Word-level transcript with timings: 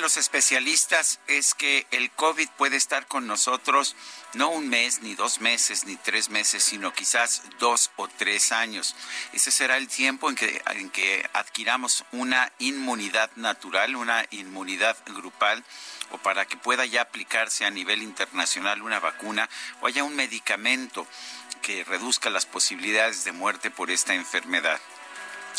Los 0.00 0.16
especialistas 0.16 1.20
es 1.26 1.54
que 1.54 1.86
el 1.90 2.10
COVID 2.10 2.48
puede 2.56 2.76
estar 2.76 3.06
con 3.06 3.26
nosotros 3.26 3.96
no 4.34 4.48
un 4.48 4.68
mes, 4.68 5.00
ni 5.02 5.14
dos 5.14 5.40
meses, 5.40 5.84
ni 5.84 5.96
tres 5.96 6.28
meses, 6.28 6.62
sino 6.64 6.92
quizás 6.92 7.42
dos 7.58 7.90
o 7.96 8.08
tres 8.08 8.52
años. 8.52 8.96
Ese 9.32 9.50
será 9.50 9.76
el 9.76 9.88
tiempo 9.88 10.28
en 10.30 10.36
que 10.36 11.30
adquiramos 11.32 12.04
una 12.12 12.52
inmunidad 12.58 13.30
natural, 13.36 13.96
una 13.96 14.24
inmunidad 14.30 14.96
grupal 15.06 15.64
o 16.10 16.18
para 16.18 16.46
que 16.46 16.56
pueda 16.56 16.84
ya 16.86 17.02
aplicarse 17.02 17.64
a 17.64 17.70
nivel 17.70 18.02
internacional 18.02 18.82
una 18.82 19.00
vacuna 19.00 19.48
o 19.80 19.86
haya 19.86 20.04
un 20.04 20.16
medicamento 20.16 21.06
que 21.62 21.84
reduzca 21.84 22.30
las 22.30 22.46
posibilidades 22.46 23.24
de 23.24 23.32
muerte 23.32 23.70
por 23.70 23.90
esta 23.90 24.14
enfermedad. 24.14 24.80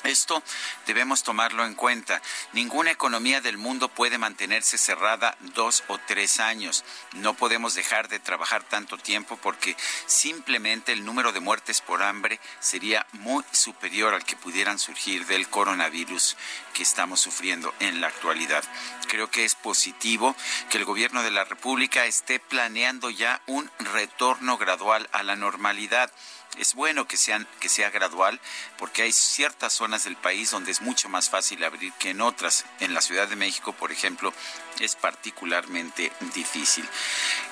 Esto 0.05 0.43
debemos 0.85 1.23
tomarlo 1.23 1.65
en 1.65 1.73
cuenta. 1.73 2.21
Ninguna 2.53 2.91
economía 2.91 3.41
del 3.41 3.57
mundo 3.57 3.89
puede 3.89 4.17
mantenerse 4.17 4.77
cerrada 4.77 5.35
dos 5.39 5.83
o 5.87 5.97
tres 5.97 6.39
años. 6.39 6.83
No 7.13 7.33
podemos 7.33 7.73
dejar 7.73 8.07
de 8.07 8.19
trabajar 8.19 8.63
tanto 8.63 8.97
tiempo 8.97 9.37
porque 9.41 9.75
simplemente 10.05 10.91
el 10.91 11.05
número 11.05 11.31
de 11.31 11.39
muertes 11.39 11.81
por 11.81 12.03
hambre 12.03 12.39
sería 12.59 13.05
muy 13.13 13.43
superior 13.51 14.13
al 14.13 14.23
que 14.25 14.35
pudieran 14.35 14.77
surgir 14.77 15.25
del 15.25 15.49
coronavirus 15.49 16.37
que 16.73 16.83
estamos 16.83 17.19
sufriendo 17.19 17.73
en 17.79 17.99
la 17.99 18.07
actualidad. 18.07 18.63
Creo 19.07 19.31
que 19.31 19.45
es 19.45 19.55
positivo 19.55 20.35
que 20.69 20.77
el 20.77 20.85
gobierno 20.85 21.23
de 21.23 21.31
la 21.31 21.45
República 21.45 22.05
esté 22.05 22.39
planeando 22.39 23.09
ya 23.09 23.41
un 23.47 23.71
retorno 23.79 24.57
gradual 24.57 25.09
a 25.11 25.23
la 25.23 25.35
normalidad 25.35 26.11
es 26.57 26.73
bueno 26.73 27.07
que, 27.07 27.17
que 27.59 27.69
sea 27.69 27.89
gradual 27.89 28.39
porque 28.77 29.03
hay 29.03 29.11
ciertas 29.11 29.73
zonas 29.73 30.03
del 30.03 30.15
país 30.15 30.51
donde 30.51 30.71
es 30.71 30.81
mucho 30.81 31.09
más 31.09 31.29
fácil 31.29 31.63
abrir 31.63 31.93
que 31.93 32.11
en 32.11 32.21
otras. 32.21 32.65
En 32.79 32.93
la 32.93 33.01
Ciudad 33.01 33.27
de 33.27 33.35
México, 33.35 33.73
por 33.73 33.91
ejemplo, 33.91 34.33
es 34.79 34.95
particularmente 34.95 36.11
difícil. 36.33 36.87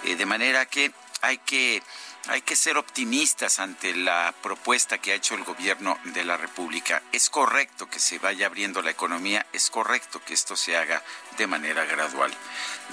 Eh, 0.04 0.16
de 0.16 0.26
manera 0.26 0.66
que 0.66 0.92
hay 1.22 1.38
que 1.40 1.82
hay 2.28 2.42
que 2.42 2.56
ser 2.56 2.78
optimistas 2.78 3.60
ante 3.60 3.94
la 3.96 4.34
propuesta 4.42 4.98
que 4.98 5.12
ha 5.12 5.16
hecho 5.16 5.36
el 5.36 5.44
gobierno 5.44 6.00
de 6.06 6.24
la 6.24 6.38
República. 6.38 7.02
Es 7.12 7.30
correcto 7.30 7.90
que 7.90 8.00
se 8.00 8.18
vaya 8.18 8.46
abriendo 8.46 8.82
la 8.82 8.92
economía, 8.92 9.46
es 9.52 9.70
correcto 9.70 10.22
que 10.24 10.34
esto 10.34 10.56
se 10.56 10.78
haga 10.78 11.04
de 11.38 11.48
manera 11.48 11.84
gradual. 11.84 12.34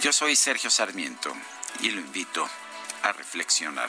Yo 0.01 0.13
soy 0.13 0.35
Sergio 0.35 0.69
Sarmiento 0.69 1.33
y 1.81 1.91
lo 1.91 2.01
invito 2.01 2.49
a 3.03 3.13
reflexionar. 3.13 3.89